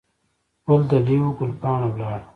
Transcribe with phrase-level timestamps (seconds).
[0.67, 2.27] ګل دلې وو، ګل پاڼه ولاړه.